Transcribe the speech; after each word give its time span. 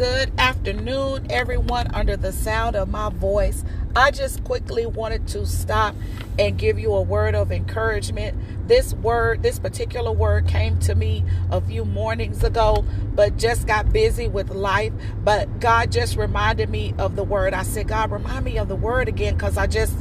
good 0.00 0.32
afternoon, 0.38 1.26
everyone 1.28 1.86
under 1.88 2.16
the 2.16 2.32
sound 2.32 2.74
of 2.74 2.88
my 2.88 3.10
voice. 3.10 3.62
I 3.94 4.10
just 4.10 4.42
quickly 4.44 4.86
wanted 4.86 5.28
to 5.28 5.44
stop 5.44 5.94
and 6.38 6.56
give 6.56 6.78
you 6.78 6.94
a 6.94 7.02
word 7.02 7.34
of 7.34 7.52
encouragement. 7.52 8.34
This 8.66 8.94
word, 8.94 9.42
this 9.42 9.58
particular 9.58 10.10
word 10.10 10.48
came 10.48 10.78
to 10.78 10.94
me 10.94 11.22
a 11.50 11.60
few 11.60 11.84
mornings 11.84 12.42
ago, 12.42 12.82
but 13.14 13.36
just 13.36 13.66
got 13.66 13.92
busy 13.92 14.26
with 14.26 14.48
life. 14.48 14.94
But 15.22 15.60
God 15.60 15.92
just 15.92 16.16
reminded 16.16 16.70
me 16.70 16.94
of 16.96 17.14
the 17.14 17.22
word. 17.22 17.52
I 17.52 17.62
said, 17.62 17.86
God, 17.86 18.10
remind 18.10 18.46
me 18.46 18.56
of 18.56 18.68
the 18.68 18.76
word 18.76 19.06
again 19.06 19.34
because 19.34 19.58
I 19.58 19.66
just 19.66 19.94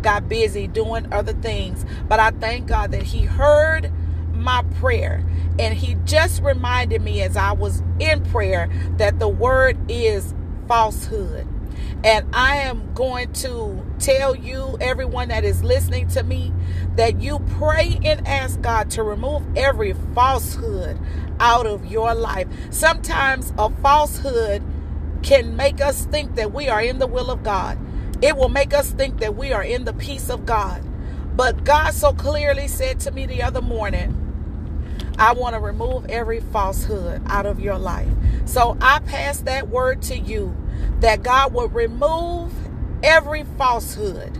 got 0.00 0.30
busy 0.30 0.66
doing 0.66 1.12
other 1.12 1.34
things. 1.34 1.84
But 2.08 2.20
I 2.20 2.30
thank 2.30 2.68
God 2.68 2.92
that 2.92 3.02
He 3.02 3.26
heard 3.26 3.92
my 4.42 4.62
prayer. 4.80 5.24
And 5.58 5.74
he 5.74 5.96
just 6.04 6.42
reminded 6.42 7.02
me 7.02 7.22
as 7.22 7.36
I 7.36 7.52
was 7.52 7.82
in 7.98 8.24
prayer 8.24 8.70
that 8.96 9.18
the 9.18 9.28
word 9.28 9.78
is 9.90 10.34
falsehood. 10.68 11.46
And 12.04 12.26
I 12.34 12.56
am 12.56 12.92
going 12.94 13.32
to 13.34 13.84
tell 13.98 14.34
you, 14.34 14.76
everyone 14.80 15.28
that 15.28 15.44
is 15.44 15.62
listening 15.62 16.08
to 16.08 16.22
me, 16.22 16.52
that 16.96 17.20
you 17.20 17.38
pray 17.58 18.00
and 18.04 18.26
ask 18.26 18.60
God 18.60 18.90
to 18.92 19.02
remove 19.02 19.44
every 19.56 19.94
falsehood 20.14 20.98
out 21.38 21.66
of 21.66 21.86
your 21.86 22.14
life. 22.14 22.48
Sometimes 22.70 23.52
a 23.56 23.70
falsehood 23.82 24.62
can 25.22 25.54
make 25.54 25.80
us 25.80 26.04
think 26.06 26.34
that 26.34 26.52
we 26.52 26.68
are 26.68 26.82
in 26.82 26.98
the 26.98 27.06
will 27.06 27.30
of 27.30 27.42
God, 27.42 27.78
it 28.20 28.36
will 28.36 28.48
make 28.48 28.74
us 28.74 28.90
think 28.90 29.18
that 29.18 29.36
we 29.36 29.52
are 29.52 29.62
in 29.62 29.84
the 29.84 29.92
peace 29.92 30.30
of 30.30 30.46
God. 30.46 30.82
But 31.36 31.64
God 31.64 31.94
so 31.94 32.12
clearly 32.12 32.68
said 32.68 33.00
to 33.00 33.10
me 33.10 33.26
the 33.26 33.42
other 33.42 33.62
morning, 33.62 34.31
I 35.22 35.34
want 35.34 35.54
to 35.54 35.60
remove 35.60 36.06
every 36.06 36.40
falsehood 36.40 37.22
out 37.26 37.46
of 37.46 37.60
your 37.60 37.78
life. 37.78 38.08
So 38.44 38.76
I 38.80 38.98
pass 38.98 39.38
that 39.42 39.68
word 39.68 40.02
to 40.02 40.18
you 40.18 40.52
that 40.98 41.22
God 41.22 41.54
will 41.54 41.68
remove 41.68 42.52
every 43.04 43.44
falsehood. 43.56 44.36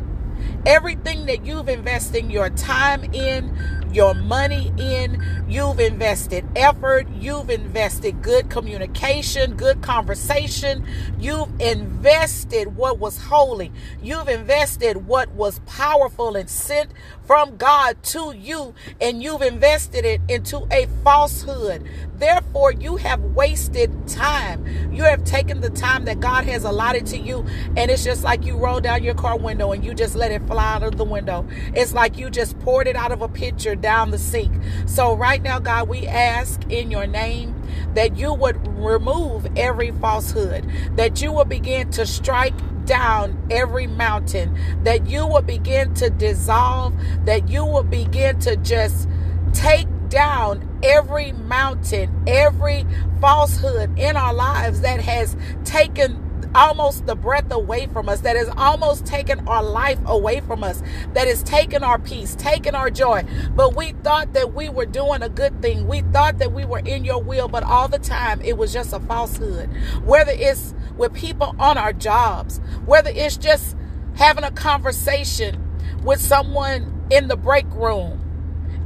Everything 0.66 1.26
that 1.26 1.46
you've 1.46 1.68
invested 1.68 2.32
your 2.32 2.50
time 2.50 3.04
in, 3.14 3.56
your 3.94 4.14
money 4.14 4.72
in. 4.78 5.22
You've 5.48 5.80
invested 5.80 6.46
effort. 6.56 7.08
You've 7.10 7.50
invested 7.50 8.22
good 8.22 8.50
communication, 8.50 9.54
good 9.56 9.82
conversation. 9.82 10.86
You've 11.18 11.48
invested 11.60 12.76
what 12.76 12.98
was 12.98 13.18
holy. 13.18 13.72
You've 14.02 14.28
invested 14.28 15.06
what 15.06 15.30
was 15.32 15.60
powerful 15.60 16.36
and 16.36 16.48
sent 16.48 16.90
from 17.24 17.56
God 17.56 18.02
to 18.02 18.34
you, 18.36 18.74
and 19.00 19.22
you've 19.22 19.42
invested 19.42 20.04
it 20.04 20.20
into 20.28 20.66
a 20.70 20.86
falsehood. 21.04 21.88
Therefore, 22.16 22.72
you 22.72 22.96
have 22.96 23.20
wasted 23.20 24.08
time. 24.08 24.92
You 24.92 25.04
have 25.04 25.24
taken 25.24 25.60
the 25.60 25.70
time 25.70 26.04
that 26.04 26.20
God 26.20 26.44
has 26.44 26.64
allotted 26.64 27.06
to 27.06 27.18
you, 27.18 27.44
and 27.76 27.90
it's 27.90 28.04
just 28.04 28.24
like 28.24 28.44
you 28.44 28.56
roll 28.56 28.80
down 28.80 29.02
your 29.02 29.14
car 29.14 29.38
window 29.38 29.72
and 29.72 29.84
you 29.84 29.94
just 29.94 30.14
let 30.14 30.30
it 30.30 30.46
fly 30.46 30.74
out 30.74 30.82
of 30.82 30.96
the 30.98 31.04
window. 31.04 31.46
It's 31.74 31.92
like 31.92 32.18
you 32.18 32.30
just 32.30 32.58
poured 32.60 32.86
it 32.86 32.96
out 32.96 33.12
of 33.12 33.22
a 33.22 33.28
pitcher 33.28 33.74
down 33.82 34.10
the 34.10 34.18
sink. 34.18 34.52
So, 34.86 35.14
right 35.14 35.42
now, 35.42 35.58
God, 35.58 35.88
we 35.88 36.06
ask 36.06 36.62
in 36.70 36.90
your 36.90 37.06
name 37.06 37.54
that 37.94 38.16
you 38.16 38.32
would 38.32 38.66
remove 38.78 39.46
every 39.56 39.90
falsehood, 39.90 40.66
that 40.96 41.20
you 41.20 41.32
will 41.32 41.44
begin 41.44 41.90
to 41.90 42.06
strike 42.06 42.54
down 42.86 43.46
every 43.50 43.86
mountain, 43.86 44.58
that 44.84 45.06
you 45.06 45.26
will 45.26 45.42
begin 45.42 45.94
to 45.94 46.10
dissolve, 46.10 46.94
that 47.24 47.48
you 47.48 47.64
will 47.64 47.82
begin 47.82 48.38
to 48.40 48.56
just 48.56 49.08
take 49.52 49.86
down 50.08 50.68
every 50.82 51.32
mountain, 51.32 52.24
every 52.26 52.84
falsehood 53.20 53.98
in 53.98 54.16
our 54.16 54.34
lives 54.34 54.80
that 54.80 55.00
has 55.00 55.36
taken 55.64 56.31
almost 56.54 57.06
the 57.06 57.14
breath 57.14 57.50
away 57.50 57.86
from 57.86 58.08
us, 58.08 58.20
that 58.20 58.36
has 58.36 58.48
almost 58.56 59.06
taken 59.06 59.46
our 59.48 59.62
life 59.62 59.98
away 60.06 60.40
from 60.40 60.64
us, 60.64 60.82
that 61.14 61.26
has 61.26 61.42
taken 61.42 61.82
our 61.82 61.98
peace, 61.98 62.34
taken 62.34 62.74
our 62.74 62.90
joy. 62.90 63.24
But 63.54 63.76
we 63.76 63.92
thought 63.92 64.32
that 64.34 64.54
we 64.54 64.68
were 64.68 64.86
doing 64.86 65.22
a 65.22 65.28
good 65.28 65.60
thing. 65.62 65.86
We 65.86 66.02
thought 66.02 66.38
that 66.38 66.52
we 66.52 66.64
were 66.64 66.80
in 66.80 67.04
your 67.04 67.22
will, 67.22 67.48
but 67.48 67.62
all 67.62 67.88
the 67.88 67.98
time 67.98 68.40
it 68.42 68.56
was 68.56 68.72
just 68.72 68.92
a 68.92 69.00
falsehood. 69.00 69.70
Whether 70.04 70.32
it's 70.32 70.74
with 70.96 71.14
people 71.14 71.54
on 71.58 71.78
our 71.78 71.92
jobs, 71.92 72.60
whether 72.84 73.10
it's 73.12 73.36
just 73.36 73.76
having 74.14 74.44
a 74.44 74.50
conversation 74.50 75.58
with 76.04 76.20
someone 76.20 77.06
in 77.10 77.28
the 77.28 77.36
break 77.36 77.66
room 77.74 78.21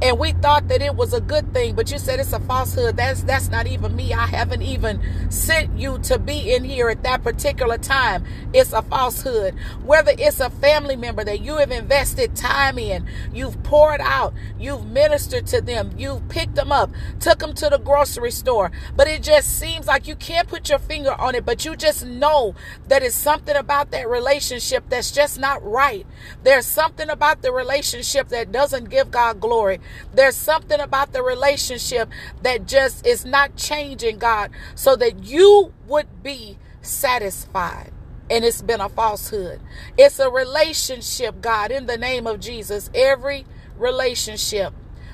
and 0.01 0.19
we 0.19 0.31
thought 0.33 0.67
that 0.67 0.81
it 0.81 0.95
was 0.95 1.13
a 1.13 1.21
good 1.21 1.53
thing 1.53 1.75
but 1.75 1.91
you 1.91 1.97
said 1.97 2.19
it's 2.19 2.33
a 2.33 2.39
falsehood. 2.39 2.97
That's 2.97 3.23
that's 3.23 3.49
not 3.49 3.67
even 3.67 3.95
me. 3.95 4.13
I 4.13 4.25
haven't 4.27 4.61
even 4.61 5.01
sent 5.31 5.77
you 5.77 5.99
to 5.99 6.19
be 6.19 6.53
in 6.53 6.63
here 6.63 6.89
at 6.89 7.03
that 7.03 7.23
particular 7.23 7.77
time. 7.77 8.25
It's 8.53 8.73
a 8.73 8.81
falsehood. 8.81 9.55
Whether 9.83 10.13
it's 10.17 10.39
a 10.39 10.49
family 10.49 10.95
member 10.95 11.23
that 11.23 11.41
you 11.41 11.57
have 11.57 11.71
invested 11.71 12.35
time 12.35 12.77
in 12.77 13.07
you've 13.33 13.61
poured 13.63 14.01
out 14.01 14.33
you've 14.59 14.85
ministered 14.85 15.47
to 15.47 15.61
them 15.61 15.91
you've 15.97 16.27
picked 16.29 16.55
them 16.55 16.71
up 16.71 16.91
took 17.19 17.39
them 17.39 17.53
to 17.53 17.69
the 17.69 17.79
grocery 17.79 18.31
store. 18.31 18.71
But 18.95 19.07
it 19.07 19.23
just 19.23 19.57
seems 19.59 19.87
like 19.87 20.07
you 20.07 20.15
can't 20.15 20.47
put 20.47 20.69
your 20.69 20.79
finger 20.79 21.13
on 21.13 21.35
it 21.35 21.45
but 21.45 21.65
you 21.65 21.75
just 21.75 22.05
know 22.05 22.55
that 22.87 23.03
it's 23.03 23.15
something 23.15 23.55
about 23.55 23.91
that 23.91 24.07
relationship 24.07 24.89
that's 24.89 25.11
just 25.11 25.39
not 25.39 25.63
right. 25.63 26.05
There's 26.43 26.65
something 26.65 27.09
about 27.09 27.41
the 27.41 27.51
relationship 27.51 28.29
that 28.29 28.51
doesn't 28.51 28.89
give 28.89 29.11
god 29.11 29.39
glory 29.39 29.79
there's 30.13 30.35
something 30.35 30.79
about 30.79 31.13
the 31.13 31.21
relationship 31.23 32.09
that 32.43 32.67
just 32.67 33.05
is 33.05 33.25
not 33.25 33.55
changing, 33.55 34.17
God, 34.17 34.51
so 34.75 34.95
that 34.95 35.23
you 35.23 35.73
would 35.87 36.23
be 36.23 36.57
satisfied. 36.81 37.91
And 38.29 38.43
it's 38.43 38.61
been 38.61 38.81
a 38.81 38.89
falsehood. 38.89 39.61
It's 39.97 40.19
a 40.19 40.29
relationship, 40.29 41.41
God, 41.41 41.71
in 41.71 41.85
the 41.85 41.97
name 41.97 42.27
of 42.27 42.39
Jesus. 42.39 42.89
Every 42.93 43.45
relationship, 43.77 44.73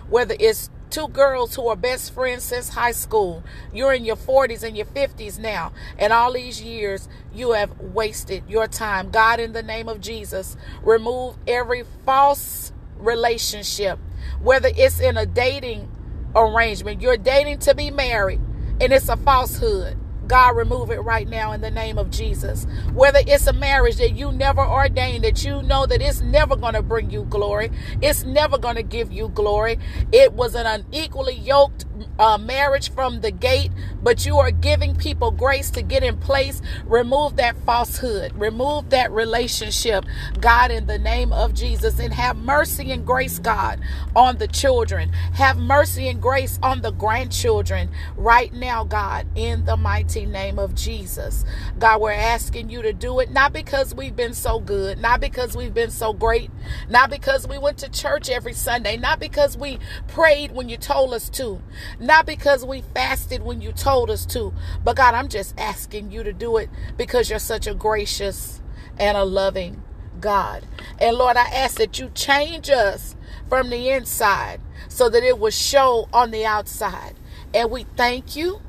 whether 0.10 0.36
it's 0.40 0.70
two 0.94 1.08
girls 1.08 1.56
who 1.56 1.68
are 1.68 1.76
best 1.76 2.14
friends 2.14 2.44
since 2.44 2.70
high 2.70 2.92
school. 2.92 3.44
You're 3.74 3.94
in 3.94 4.06
your 4.06 4.16
40s 4.16 4.62
and 4.62 4.78
your 4.78 4.86
50s 4.86 5.40
now. 5.40 5.74
And 5.98 6.14
all 6.14 6.32
these 6.34 6.62
years, 6.62 7.10
you 7.34 7.54
have 7.54 7.80
wasted 7.80 8.44
your 8.48 8.68
time. 8.68 9.10
God, 9.10 9.40
in 9.40 9.54
the 9.54 9.64
name 9.64 9.90
of 9.90 10.02
Jesus, 10.02 10.56
remove 10.84 11.36
every 11.48 11.84
false 12.06 12.72
relationship 13.04 14.00
whether 14.42 14.70
it's 14.76 15.00
in 15.00 15.18
a 15.18 15.26
dating 15.26 15.90
arrangement, 16.36 17.02
you're 17.02 17.18
dating 17.18 17.60
to 17.60 17.76
be 17.76 17.92
married, 17.92 18.40
and 18.82 18.94
it's 18.94 19.10
a 19.10 19.18
falsehood. 19.18 19.98
God, 20.26 20.56
remove 20.56 20.90
it 20.90 21.00
right 21.02 21.28
now 21.28 21.52
in 21.52 21.60
the 21.60 21.70
name 21.70 21.98
of 21.98 22.10
Jesus. 22.10 22.66
Whether 22.94 23.20
it's 23.28 23.46
a 23.46 23.54
marriage 23.54 23.98
that 23.98 24.16
you 24.16 24.32
never 24.32 24.62
ordained, 24.62 25.26
that 25.26 25.44
you 25.44 25.62
know 25.64 25.86
that 25.86 26.02
it's 26.02 26.22
never 26.22 26.56
going 26.56 26.76
to 26.76 26.82
bring 26.82 27.10
you 27.10 27.26
glory, 27.26 27.72
it's 28.02 28.24
never 28.24 28.58
going 28.58 28.76
to 28.76 28.84
give 28.84 29.12
you 29.12 29.28
glory. 29.30 29.80
It 30.14 30.34
was 30.34 30.56
an 30.56 30.66
unequally 30.66 31.36
yoked 31.36 31.86
uh, 32.20 32.38
marriage 32.38 32.92
from 32.92 33.22
the 33.22 33.32
gate, 33.32 33.72
but 34.02 34.26
you 34.26 34.38
are 34.38 34.52
giving 34.52 34.96
people 34.96 35.32
grace 35.32 35.70
to 35.72 35.82
get 35.82 36.04
in 36.04 36.18
place. 36.18 36.62
Remove 36.86 37.36
that 37.38 37.56
falsehood, 37.66 38.34
remove 38.36 38.90
that 38.90 39.12
relationship, 39.12 40.06
God, 40.40 40.72
in 40.72 40.86
the 40.86 41.00
name 41.00 41.32
of 41.32 41.54
Jesus, 41.54 42.00
and 42.00 42.14
have 42.14 42.38
mercy 42.38 42.92
and 42.92 43.06
grace, 43.06 43.40
God, 43.40 43.80
on 44.16 44.38
the 44.38 44.48
children. 44.48 45.10
Have 45.34 45.58
mercy 45.58 46.08
and 46.08 46.22
grace 46.22 46.60
on 46.62 46.82
the 46.82 46.92
grandchildren 46.92 47.90
right 48.16 48.54
now, 48.54 48.84
God, 48.84 49.28
in 49.36 49.66
the 49.66 49.78
mighty 49.78 50.26
name 50.26 50.60
of 50.60 50.76
Jesus. 50.76 51.46
God, 51.80 52.02
we're 52.02 52.12
asking 52.12 52.70
you 52.70 52.82
to 52.82 52.94
do 52.94 53.20
it 53.20 53.32
not 53.32 53.54
because 53.54 53.94
we've 53.96 54.16
been 54.16 54.34
so 54.34 54.60
good, 54.60 55.00
not 55.00 55.20
because 55.22 55.56
we've 55.56 55.74
been 55.74 55.92
so 55.92 56.14
great, 56.14 56.50
not 56.90 57.10
because 57.10 57.48
we 57.48 57.58
went 57.58 57.78
to 57.80 57.90
church 57.90 58.30
every 58.30 58.54
Sunday, 58.54 58.98
not 58.98 59.20
because 59.20 59.58
we 59.58 59.80
prayed 60.08 60.52
when 60.52 60.70
you 60.70 60.78
told 60.78 61.14
us 61.14 61.30
to 61.30 61.62
not 62.00 62.26
because 62.26 62.66
we 62.66 62.82
fasted 62.94 63.44
when 63.44 63.62
you 63.62 63.72
told 63.72 64.10
us 64.10 64.26
to, 64.28 64.54
but 64.84 64.96
God, 64.96 65.14
I'm 65.14 65.28
just 65.28 65.54
asking 65.58 66.12
you 66.12 66.24
to 66.24 66.34
do 66.34 66.58
it 66.58 66.70
because 66.98 67.30
you're 67.30 67.40
such 67.40 67.68
a 67.68 67.74
gracious 67.74 68.62
and 68.98 69.18
a 69.18 69.24
loving 69.24 69.82
God. 70.20 70.66
And 71.00 71.18
Lord, 71.18 71.38
I 71.38 71.48
ask 71.48 71.78
that 71.78 72.00
you 72.00 72.10
change 72.14 72.70
us 72.70 73.16
from 73.50 73.70
the 73.70 73.90
inside 73.90 74.62
so 74.88 75.10
that 75.10 75.24
it 75.24 75.40
will 75.40 75.52
show 75.52 76.08
on 76.14 76.32
the 76.32 76.46
outside. 76.46 77.16
And 77.54 77.70
we 77.70 77.86
thank 77.96 78.36
you. 78.36 78.62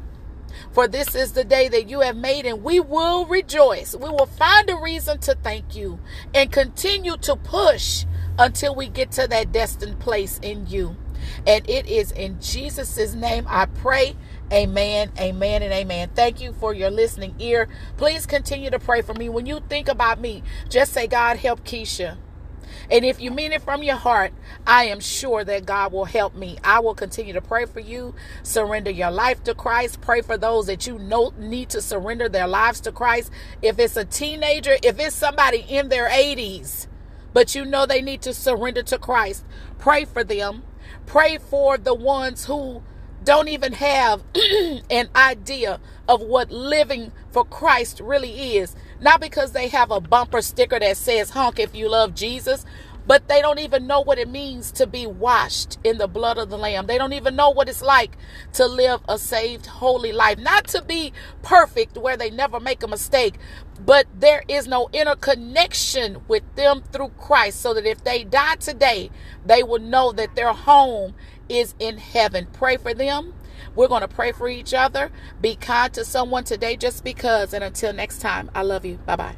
For 0.72 0.88
this 0.88 1.14
is 1.14 1.32
the 1.32 1.44
day 1.44 1.68
that 1.68 1.88
you 1.88 2.00
have 2.00 2.16
made, 2.16 2.46
and 2.46 2.62
we 2.62 2.80
will 2.80 3.26
rejoice. 3.26 3.94
We 3.94 4.08
will 4.08 4.26
find 4.26 4.68
a 4.70 4.76
reason 4.76 5.18
to 5.20 5.36
thank 5.36 5.76
you 5.76 6.00
and 6.32 6.50
continue 6.50 7.16
to 7.18 7.36
push 7.36 8.04
until 8.38 8.74
we 8.74 8.88
get 8.88 9.12
to 9.12 9.28
that 9.28 9.52
destined 9.52 10.00
place 10.00 10.38
in 10.42 10.66
you. 10.66 10.96
And 11.46 11.68
it 11.68 11.86
is 11.86 12.12
in 12.12 12.40
Jesus' 12.40 13.14
name 13.14 13.46
I 13.48 13.66
pray. 13.66 14.16
Amen, 14.52 15.10
amen, 15.18 15.62
and 15.62 15.72
amen. 15.72 16.10
Thank 16.14 16.40
you 16.40 16.52
for 16.52 16.74
your 16.74 16.90
listening 16.90 17.34
ear. 17.38 17.68
Please 17.96 18.26
continue 18.26 18.70
to 18.70 18.78
pray 18.78 19.02
for 19.02 19.14
me. 19.14 19.28
When 19.28 19.46
you 19.46 19.60
think 19.68 19.88
about 19.88 20.20
me, 20.20 20.42
just 20.68 20.92
say, 20.92 21.06
God, 21.06 21.38
help 21.38 21.64
Keisha. 21.64 22.18
And 22.90 23.04
if 23.04 23.20
you 23.20 23.30
mean 23.30 23.52
it 23.52 23.62
from 23.62 23.82
your 23.82 23.96
heart, 23.96 24.32
I 24.66 24.84
am 24.84 25.00
sure 25.00 25.44
that 25.44 25.66
God 25.66 25.92
will 25.92 26.04
help 26.04 26.34
me. 26.34 26.58
I 26.62 26.80
will 26.80 26.94
continue 26.94 27.32
to 27.32 27.40
pray 27.40 27.64
for 27.66 27.80
you. 27.80 28.14
Surrender 28.42 28.90
your 28.90 29.10
life 29.10 29.42
to 29.44 29.54
Christ. 29.54 30.00
Pray 30.00 30.20
for 30.20 30.36
those 30.36 30.66
that 30.66 30.86
you 30.86 30.98
know 30.98 31.32
need 31.38 31.70
to 31.70 31.80
surrender 31.80 32.28
their 32.28 32.46
lives 32.46 32.80
to 32.82 32.92
Christ. 32.92 33.30
If 33.62 33.78
it's 33.78 33.96
a 33.96 34.04
teenager, 34.04 34.76
if 34.82 34.98
it's 34.98 35.16
somebody 35.16 35.64
in 35.68 35.88
their 35.88 36.08
80s, 36.08 36.86
but 37.32 37.54
you 37.54 37.64
know 37.64 37.86
they 37.86 38.02
need 38.02 38.22
to 38.22 38.34
surrender 38.34 38.82
to 38.84 38.98
Christ, 38.98 39.44
pray 39.78 40.04
for 40.04 40.22
them. 40.22 40.62
Pray 41.06 41.38
for 41.38 41.78
the 41.78 41.94
ones 41.94 42.46
who 42.46 42.82
don't 43.24 43.48
even 43.48 43.72
have 43.74 44.22
an 44.90 45.08
idea 45.16 45.80
of 46.08 46.20
what 46.20 46.50
living 46.50 47.12
for 47.30 47.44
Christ 47.44 48.00
really 48.00 48.56
is. 48.56 48.76
Not 49.00 49.20
because 49.20 49.52
they 49.52 49.68
have 49.68 49.90
a 49.90 50.00
bumper 50.00 50.42
sticker 50.42 50.78
that 50.78 50.96
says 50.96 51.30
honk 51.30 51.58
if 51.58 51.74
you 51.74 51.88
love 51.88 52.14
Jesus, 52.14 52.64
but 53.06 53.28
they 53.28 53.40
don't 53.40 53.58
even 53.58 53.86
know 53.86 54.00
what 54.00 54.18
it 54.18 54.28
means 54.28 54.72
to 54.72 54.86
be 54.86 55.06
washed 55.06 55.78
in 55.84 55.98
the 55.98 56.06
blood 56.06 56.38
of 56.38 56.50
the 56.50 56.58
Lamb. 56.58 56.86
They 56.86 56.98
don't 56.98 57.12
even 57.12 57.36
know 57.36 57.50
what 57.50 57.68
it's 57.68 57.82
like 57.82 58.16
to 58.54 58.66
live 58.66 59.00
a 59.08 59.18
saved, 59.18 59.66
holy 59.66 60.12
life. 60.12 60.38
Not 60.38 60.66
to 60.68 60.82
be 60.82 61.12
perfect 61.42 61.96
where 61.98 62.16
they 62.16 62.30
never 62.30 62.60
make 62.60 62.82
a 62.82 62.88
mistake, 62.88 63.34
but 63.84 64.06
there 64.18 64.42
is 64.48 64.66
no 64.66 64.88
interconnection 64.92 66.22
with 66.28 66.42
them 66.54 66.82
through 66.92 67.10
Christ 67.18 67.60
so 67.60 67.74
that 67.74 67.86
if 67.86 68.02
they 68.04 68.24
die 68.24 68.56
today, 68.56 69.10
they 69.44 69.62
will 69.62 69.80
know 69.80 70.12
that 70.12 70.34
their 70.34 70.52
home 70.52 71.14
is 71.48 71.74
in 71.78 71.98
heaven. 71.98 72.46
Pray 72.52 72.76
for 72.76 72.94
them. 72.94 73.34
We're 73.74 73.88
going 73.88 74.02
to 74.02 74.08
pray 74.08 74.32
for 74.32 74.48
each 74.48 74.72
other. 74.72 75.10
Be 75.40 75.56
kind 75.56 75.92
to 75.94 76.04
someone 76.04 76.44
today 76.44 76.76
just 76.76 77.04
because. 77.04 77.52
And 77.52 77.64
until 77.64 77.92
next 77.92 78.18
time, 78.20 78.50
I 78.54 78.62
love 78.62 78.84
you. 78.84 78.96
Bye 78.98 79.16
bye. 79.16 79.36